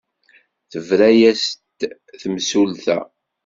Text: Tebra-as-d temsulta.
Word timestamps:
Tebra-as-d 0.71 1.79
temsulta. 2.21 2.99